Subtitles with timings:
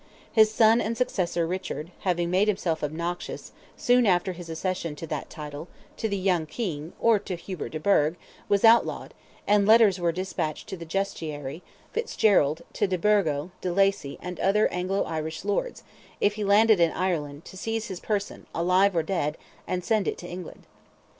[0.31, 5.29] His son and successor Richard, having made himself obnoxious, soon after his accession to that
[5.29, 8.15] title, to the young King, or to Hubert de Burgh,
[8.49, 9.13] was outlawed,
[9.45, 11.61] and letters were despatched to the Justiciary,
[11.93, 15.83] Fitzgerald, to de Burgo, de Lacy, and other Anglo Irish lords,
[16.19, 19.37] if he landed in Ireland, to seize his person, alive or dead,
[19.67, 20.63] and send it to England.